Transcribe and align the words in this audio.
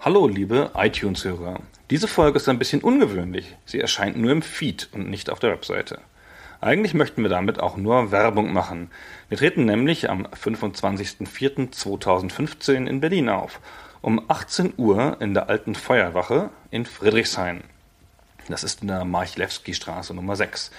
Hallo, 0.00 0.28
liebe 0.28 0.70
iTunes-Hörer. 0.76 1.58
Diese 1.90 2.06
Folge 2.06 2.36
ist 2.36 2.48
ein 2.48 2.60
bisschen 2.60 2.82
ungewöhnlich. 2.82 3.56
Sie 3.64 3.80
erscheint 3.80 4.16
nur 4.16 4.30
im 4.30 4.42
Feed 4.42 4.88
und 4.92 5.10
nicht 5.10 5.28
auf 5.28 5.40
der 5.40 5.50
Webseite. 5.50 6.00
Eigentlich 6.60 6.94
möchten 6.94 7.22
wir 7.22 7.28
damit 7.28 7.58
auch 7.58 7.76
nur 7.76 8.12
Werbung 8.12 8.52
machen. 8.52 8.92
Wir 9.28 9.38
treten 9.38 9.64
nämlich 9.64 10.08
am 10.08 10.24
25.04.2015 10.26 12.86
in 12.86 13.00
Berlin 13.00 13.28
auf. 13.28 13.58
Um 14.00 14.24
18 14.28 14.74
Uhr 14.76 15.16
in 15.20 15.34
der 15.34 15.48
alten 15.48 15.74
Feuerwache 15.74 16.50
in 16.70 16.86
Friedrichshain. 16.86 17.64
Das 18.48 18.62
ist 18.62 18.82
in 18.82 18.88
der 18.88 19.04
Marchlewski-Straße 19.04 20.14
Nummer 20.14 20.36
6. 20.36 20.70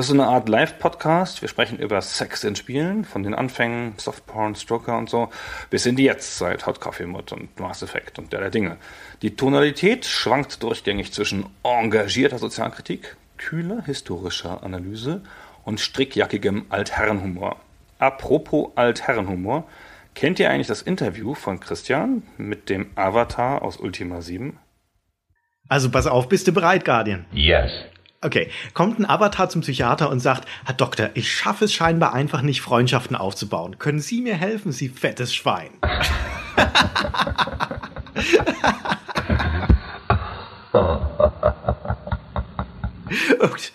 Das 0.00 0.06
ist 0.06 0.14
eine 0.14 0.28
Art 0.28 0.48
Live-Podcast. 0.48 1.42
Wir 1.42 1.50
sprechen 1.50 1.78
über 1.78 2.00
Sex 2.00 2.42
in 2.44 2.56
Spielen, 2.56 3.04
von 3.04 3.22
den 3.22 3.34
Anfängen, 3.34 3.92
Softporn, 3.98 4.54
Stroker 4.54 4.96
und 4.96 5.10
so, 5.10 5.28
bis 5.68 5.84
in 5.84 5.94
die 5.94 6.04
Jetztzeit, 6.04 6.66
Hot 6.66 6.80
Coffee 6.80 7.04
Mod 7.04 7.32
und 7.32 7.60
Mass 7.60 7.82
Effect 7.82 8.18
und 8.18 8.32
der 8.32 8.40
der 8.40 8.48
Dinge. 8.48 8.78
Die 9.20 9.36
Tonalität 9.36 10.06
schwankt 10.06 10.62
durchgängig 10.62 11.12
zwischen 11.12 11.44
engagierter 11.62 12.38
Sozialkritik, 12.38 13.18
kühler 13.36 13.82
historischer 13.84 14.62
Analyse 14.62 15.20
und 15.66 15.80
strickjackigem 15.80 16.64
Altherrenhumor. 16.70 17.56
Apropos 17.98 18.70
Altherrenhumor, 18.76 19.68
kennt 20.14 20.40
ihr 20.40 20.48
eigentlich 20.48 20.66
das 20.66 20.80
Interview 20.80 21.34
von 21.34 21.60
Christian 21.60 22.22
mit 22.38 22.70
dem 22.70 22.90
Avatar 22.94 23.60
aus 23.60 23.76
Ultima 23.76 24.22
7? 24.22 24.58
Also 25.68 25.90
pass 25.90 26.06
auf, 26.06 26.30
bist 26.30 26.48
du 26.48 26.52
bereit, 26.52 26.86
Guardian? 26.86 27.26
Yes. 27.32 27.70
Okay, 28.22 28.50
kommt 28.74 28.98
ein 28.98 29.08
Avatar 29.08 29.48
zum 29.48 29.62
Psychiater 29.62 30.10
und 30.10 30.20
sagt, 30.20 30.46
Herr 30.66 30.74
Doktor, 30.74 31.08
ich 31.14 31.32
schaffe 31.32 31.64
es 31.64 31.72
scheinbar 31.72 32.12
einfach 32.12 32.42
nicht, 32.42 32.60
Freundschaften 32.60 33.16
aufzubauen. 33.16 33.78
Können 33.78 34.00
Sie 34.00 34.20
mir 34.20 34.34
helfen, 34.34 34.72
Sie 34.72 34.90
fettes 34.90 35.34
Schwein? 35.34 35.70
Okay. 43.38 43.70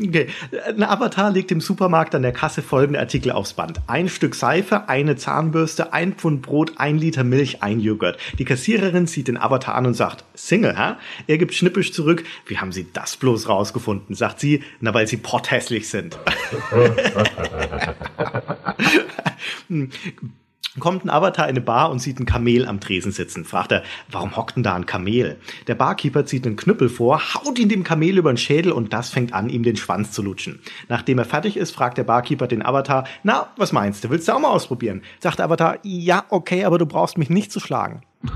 okay. 0.00 0.26
Ein 0.66 0.82
Avatar 0.82 1.30
legt 1.30 1.50
im 1.50 1.60
Supermarkt 1.60 2.14
an 2.14 2.22
der 2.22 2.32
Kasse 2.32 2.62
folgende 2.62 3.00
Artikel 3.00 3.32
aufs 3.32 3.54
Band. 3.54 3.80
Ein 3.86 4.08
Stück 4.08 4.34
Seife, 4.34 4.88
eine 4.88 5.16
Zahnbürste, 5.16 5.92
ein 5.92 6.14
Pfund 6.14 6.42
Brot, 6.42 6.72
ein 6.76 6.98
Liter 6.98 7.24
Milch, 7.24 7.62
ein 7.62 7.80
Joghurt. 7.80 8.18
Die 8.38 8.44
Kassiererin 8.44 9.06
sieht 9.06 9.28
den 9.28 9.36
Avatar 9.36 9.74
an 9.74 9.86
und 9.86 9.94
sagt, 9.94 10.24
Single, 10.34 10.76
hä? 10.76 10.94
Er 11.26 11.38
gibt 11.38 11.54
schnippisch 11.54 11.92
zurück, 11.92 12.24
wie 12.46 12.58
haben 12.58 12.72
Sie 12.72 12.86
das 12.92 13.16
bloß 13.16 13.48
rausgefunden? 13.48 14.14
Sagt 14.14 14.40
sie, 14.40 14.62
na, 14.80 14.94
weil 14.94 15.06
Sie 15.06 15.16
potthässlich 15.16 15.88
sind. 15.88 16.18
Kommt 20.78 21.04
ein 21.04 21.10
Avatar 21.10 21.46
in 21.46 21.50
eine 21.50 21.60
Bar 21.60 21.90
und 21.90 21.98
sieht 21.98 22.18
ein 22.18 22.24
Kamel 22.24 22.66
am 22.66 22.80
Tresen 22.80 23.12
sitzen. 23.12 23.44
Fragt 23.44 23.72
er, 23.72 23.82
warum 24.10 24.36
hockt 24.36 24.56
denn 24.56 24.62
da 24.62 24.74
ein 24.74 24.86
Kamel? 24.86 25.38
Der 25.66 25.74
Barkeeper 25.74 26.24
zieht 26.24 26.46
einen 26.46 26.56
Knüppel 26.56 26.88
vor, 26.88 27.34
haut 27.34 27.58
ihn 27.58 27.68
dem 27.68 27.84
Kamel 27.84 28.16
über 28.16 28.32
den 28.32 28.38
Schädel 28.38 28.72
und 28.72 28.92
das 28.92 29.10
fängt 29.10 29.34
an, 29.34 29.50
ihm 29.50 29.62
den 29.62 29.76
Schwanz 29.76 30.12
zu 30.12 30.22
lutschen. 30.22 30.60
Nachdem 30.88 31.18
er 31.18 31.26
fertig 31.26 31.58
ist, 31.58 31.72
fragt 31.72 31.98
der 31.98 32.04
Barkeeper 32.04 32.46
den 32.46 32.64
Avatar, 32.64 33.04
na, 33.22 33.48
was 33.56 33.72
meinst 33.72 34.04
du? 34.04 34.10
Willst 34.10 34.28
du 34.28 34.32
auch 34.32 34.40
mal 34.40 34.50
ausprobieren? 34.50 35.02
Sagt 35.20 35.40
der 35.40 35.44
Avatar, 35.44 35.78
ja, 35.82 36.24
okay, 36.30 36.64
aber 36.64 36.78
du 36.78 36.86
brauchst 36.86 37.18
mich 37.18 37.28
nicht 37.28 37.52
zu 37.52 37.60
schlagen. 37.60 38.00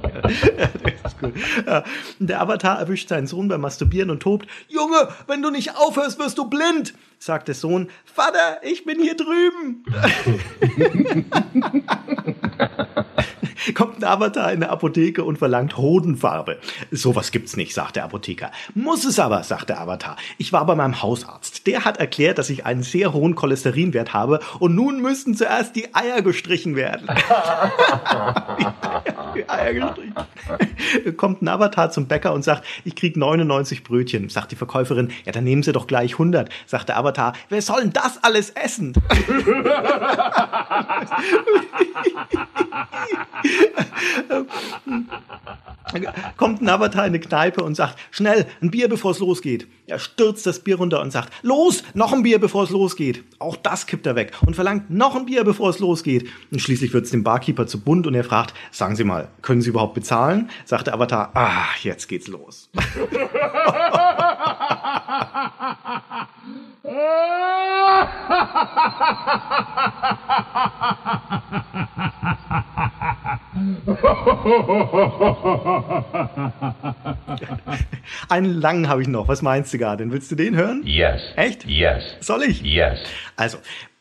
ja, 1.67 1.85
der 2.19 2.41
Avatar 2.41 2.79
erwischt 2.79 3.09
seinen 3.09 3.27
Sohn 3.27 3.49
beim 3.49 3.61
Masturbieren 3.61 4.11
und 4.11 4.23
tobt, 4.23 4.47
Junge, 4.69 5.09
wenn 5.27 5.43
du 5.43 5.51
nicht 5.51 5.77
aufhörst, 5.77 6.19
wirst 6.19 6.39
du 6.39 6.49
blind, 6.49 6.95
sagt 7.19 7.49
der 7.49 7.55
Sohn, 7.55 7.89
Vater, 8.05 8.61
ich 8.63 8.85
bin 8.85 9.01
hier 9.01 9.17
drüben. 9.17 9.85
Kommt 13.75 13.99
ein 13.99 14.05
Avatar 14.05 14.53
in 14.53 14.61
der 14.61 14.71
Apotheke 14.71 15.25
und 15.25 15.39
verlangt 15.39 15.77
Hodenfarbe. 15.77 16.59
Sowas 16.91 17.31
gibt's 17.31 17.57
nicht, 17.57 17.75
sagt 17.75 17.97
der 17.97 18.05
Apotheker. 18.05 18.51
Muss 18.75 19.05
es 19.05 19.19
aber, 19.19 19.43
sagt 19.43 19.71
der 19.71 19.81
Avatar. 19.81 20.17
Ich 20.39 20.53
war 20.53 20.65
bei 20.67 20.75
meinem 20.75 21.03
Hausarzt. 21.03 21.67
Der 21.67 21.85
hat 21.85 21.99
erklärt, 21.99 22.39
dass 22.39 22.51
ich 22.51 22.65
einen 22.67 22.83
sehr 22.83 23.13
hohen 23.13 23.35
Cholesterinwert 23.35 24.13
habe 24.15 24.41
und 24.59 24.75
nun 24.75 25.01
müssten 25.03 25.35
zuerst 25.35 25.75
die 25.77 25.95
Eier 25.95 26.23
gestrichen 26.23 26.77
werden. 26.77 27.09
die 29.35 29.49
Eier 29.49 29.75
gestrichen. 29.75 30.15
Kommt 31.17 31.43
ein 31.43 31.49
Avatar 31.49 31.91
zum 31.91 32.07
Bäcker 32.07 32.33
und 32.33 32.43
sagt, 32.45 32.65
ich 32.85 32.95
krieg 32.95 33.17
99 33.17 33.83
Brötchen. 33.83 34.29
Sagt 34.29 34.53
die 34.53 34.57
Verkäuferin, 34.57 35.11
ja, 35.25 35.33
dann 35.33 35.45
nehmen 35.45 35.63
Sie 35.63 35.73
doch 35.73 35.87
gleich 35.87 36.13
100. 36.13 36.49
Sagt 36.67 36.89
der 36.89 36.99
Avatar, 36.99 37.33
wer 37.49 37.63
soll 37.63 37.81
denn 37.83 37.93
das 37.93 38.23
alles 38.23 38.51
essen? 38.51 38.93
Kommt 46.37 46.61
ein 46.61 46.69
Avatar 46.69 47.07
in 47.07 47.11
eine 47.11 47.21
Kneipe 47.21 47.63
und 47.63 47.77
sagt, 47.77 47.97
schnell, 48.11 48.47
ein 48.61 48.71
Bier, 48.71 48.89
bevor 48.89 49.13
es 49.13 49.21
losgeht. 49.21 49.69
Er 49.87 50.01
stürzt 50.01 50.47
das 50.47 50.61
Bier 50.61 50.77
runter 50.77 51.01
und 51.01 51.13
sagt, 51.13 51.33
los, 51.43 51.85
noch 51.95 52.13
ein 52.13 52.25
Bier, 52.25 52.41
bevor 52.41 52.65
es 52.65 52.71
losgeht. 52.71 53.23
Auch 53.39 53.57
das 53.57 53.87
kippt 53.87 54.07
er 54.07 54.17
weg 54.17 54.33
und 54.45 54.55
verlangt 54.55 54.91
noch 54.91 55.15
ein 55.15 55.27
Bier, 55.27 55.45
bevor 55.45 55.71
es 55.71 55.79
losgeht. 55.79 56.29
Und 56.51 56.61
schließlich 56.61 56.93
wird 56.93 57.05
es 57.05 57.13
dem 57.13 57.23
Barkeeper 57.23 57.69
zu 57.69 57.81
bunt 57.81 58.07
und 58.07 58.15
er 58.15 58.25
fragt, 58.25 58.55
sagen 58.73 58.97
Sie 58.97 59.05
mal, 59.05 59.29
können 59.43 59.61
Sie 59.61 59.71
überhaupt 59.71 59.95
bezahlen? 59.95 60.51
Sagt 60.65 60.89
der 60.89 60.95
Avatar, 60.95 61.31
ah, 61.35 61.67
jetzt 61.83 62.09
geht's 62.09 62.27
los. 62.27 62.69
Einen 78.29 78.61
langen 78.61 78.89
habe 78.89 79.03
ich 79.03 79.09
noch. 79.09 79.27
Was 79.29 79.43
meinst 79.43 79.75
du, 79.75 79.79
Guardian? 79.79 80.13
Willst 80.13 80.31
du 80.31 80.37
den 80.37 80.55
hören? 80.55 80.83
Yes. 80.85 81.21
Echt? 81.37 81.67
Yes. 81.67 82.05
Soll 82.21 82.45
ich? 82.45 82.63
Yes. 82.63 83.01
Also, 83.37 83.59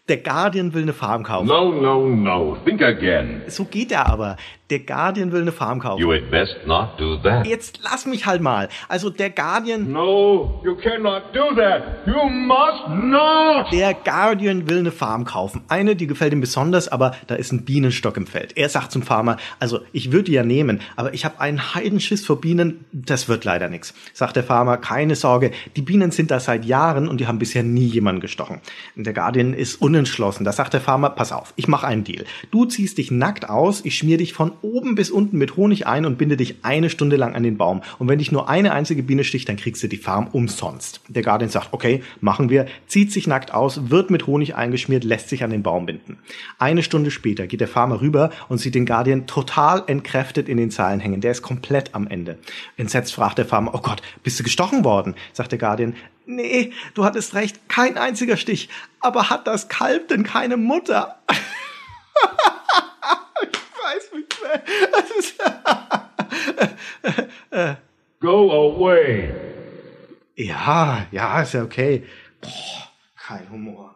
der 0.07 0.17
Guardian 0.17 0.73
will 0.73 0.83
eine 0.83 0.93
Farm 0.93 1.23
kaufen. 1.23 1.47
No, 1.47 1.71
no, 1.71 2.07
no. 2.07 2.57
Think 2.63 2.81
again. 2.81 3.41
So 3.47 3.65
geht 3.65 3.91
er 3.91 4.07
aber. 4.07 4.37
Der 4.71 4.79
Guardian 4.79 5.31
will 5.31 5.41
eine 5.41 5.51
Farm 5.51 5.79
kaufen. 5.79 6.01
You 6.01 6.11
had 6.11 6.31
best 6.31 6.55
not 6.65 6.99
do 6.99 7.17
that. 7.17 7.45
Jetzt 7.45 7.81
lass 7.83 8.07
mich 8.07 8.25
halt 8.25 8.41
mal. 8.41 8.67
Also 8.87 9.11
der 9.11 9.29
Guardian. 9.29 9.91
No, 9.91 10.59
you 10.63 10.75
cannot 10.75 11.23
do 11.33 11.55
that. 11.55 11.83
You 12.07 12.27
must 12.29 12.87
not. 12.89 13.71
Der 13.71 13.93
Guardian 13.93 14.67
will 14.67 14.79
eine 14.79 14.91
Farm 14.91 15.25
kaufen. 15.25 15.61
Eine, 15.67 15.95
die 15.95 16.07
gefällt 16.07 16.33
ihm 16.33 16.41
besonders, 16.41 16.87
aber 16.87 17.15
da 17.27 17.35
ist 17.35 17.51
ein 17.51 17.63
Bienenstock 17.63 18.17
im 18.17 18.25
Feld. 18.25 18.57
Er 18.57 18.69
sagt 18.69 18.91
zum 18.91 19.03
Farmer, 19.03 19.37
also 19.59 19.81
ich 19.91 20.11
würde 20.11 20.25
die 20.25 20.33
ja 20.33 20.43
nehmen, 20.43 20.81
aber 20.95 21.13
ich 21.13 21.25
habe 21.25 21.39
einen 21.39 21.75
Heidenschiss 21.75 22.25
vor 22.25 22.41
Bienen, 22.41 22.85
das 22.91 23.29
wird 23.29 23.45
leider 23.45 23.69
nichts. 23.69 23.93
Sagt 24.13 24.35
der 24.35 24.43
Farmer, 24.43 24.77
keine 24.77 25.15
Sorge, 25.15 25.51
die 25.75 25.83
Bienen 25.83 26.09
sind 26.09 26.31
da 26.31 26.39
seit 26.39 26.65
Jahren 26.65 27.07
und 27.07 27.19
die 27.19 27.27
haben 27.27 27.37
bisher 27.37 27.61
nie 27.61 27.85
jemanden 27.85 28.21
gestochen. 28.21 28.61
Und 28.95 29.05
der 29.05 29.13
Guardian 29.13 29.53
ist 29.53 29.79
unentschlossen. 29.95 30.43
Da 30.43 30.51
sagt 30.51 30.73
der 30.73 30.81
Farmer, 30.81 31.09
pass 31.09 31.31
auf, 31.31 31.53
ich 31.55 31.67
mache 31.67 31.87
einen 31.87 32.03
Deal. 32.03 32.25
Du 32.51 32.65
ziehst 32.65 32.97
dich 32.97 33.11
nackt 33.11 33.49
aus, 33.49 33.83
ich 33.85 33.97
schmier 33.97 34.17
dich 34.17 34.33
von 34.33 34.51
oben 34.61 34.95
bis 34.95 35.09
unten 35.09 35.37
mit 35.37 35.55
Honig 35.55 35.87
ein 35.87 36.05
und 36.05 36.17
binde 36.17 36.37
dich 36.37 36.57
eine 36.63 36.89
Stunde 36.89 37.15
lang 37.15 37.33
an 37.33 37.43
den 37.43 37.57
Baum. 37.57 37.81
Und 37.97 38.07
wenn 38.07 38.19
dich 38.19 38.31
nur 38.31 38.49
eine 38.49 38.73
einzige 38.73 39.03
Biene 39.03 39.23
sticht, 39.23 39.47
dann 39.47 39.55
kriegst 39.55 39.81
du 39.81 39.87
die 39.87 39.97
Farm 39.97 40.27
umsonst. 40.31 41.01
Der 41.07 41.23
Guardian 41.23 41.49
sagt, 41.49 41.69
okay, 41.71 42.03
machen 42.19 42.49
wir, 42.49 42.65
zieht 42.87 43.11
sich 43.11 43.25
nackt 43.25 43.53
aus, 43.53 43.89
wird 43.89 44.11
mit 44.11 44.27
Honig 44.27 44.55
eingeschmiert, 44.55 45.03
lässt 45.03 45.29
sich 45.29 45.43
an 45.43 45.49
den 45.49 45.63
Baum 45.63 45.85
binden. 45.85 46.17
Eine 46.59 46.83
Stunde 46.83 47.11
später 47.11 47.47
geht 47.47 47.61
der 47.61 47.67
Farmer 47.67 48.01
rüber 48.01 48.31
und 48.49 48.57
sieht 48.57 48.75
den 48.75 48.85
Guardian 48.85 49.27
total 49.27 49.83
entkräftet 49.87 50.49
in 50.49 50.57
den 50.57 50.71
Zeilen 50.71 50.99
hängen. 50.99 51.21
Der 51.21 51.31
ist 51.31 51.41
komplett 51.41 51.95
am 51.95 52.07
Ende. 52.07 52.37
Entsetzt 52.75 53.13
fragt 53.13 53.37
der 53.37 53.45
Farmer, 53.45 53.73
oh 53.73 53.81
Gott, 53.81 54.01
bist 54.23 54.39
du 54.39 54.43
gestochen 54.43 54.83
worden? 54.83 55.15
Sagt 55.33 55.51
der 55.51 55.59
Guardian, 55.59 55.95
nee, 56.25 56.73
du 56.93 57.05
hattest 57.05 57.33
recht, 57.33 57.69
kein 57.69 57.97
einziger 57.97 58.37
Stich. 58.37 58.69
Aber 58.99 59.29
hat 59.29 59.47
das 59.47 59.69
Kalb 59.69 60.07
denn 60.07 60.23
keine 60.23 60.57
Mutter? 60.57 61.19
weiß 63.85 64.11
nicht 64.13 64.41
mehr. 64.41 64.63
Ist, 65.17 65.37
Go 68.19 68.51
away. 68.51 69.33
ja, 70.35 71.05
ja, 71.11 71.41
ist 71.41 71.53
ja 71.53 71.63
okay. 71.63 72.03
Boah, 72.41 72.89
kein 73.15 73.49
Humor. 73.49 73.95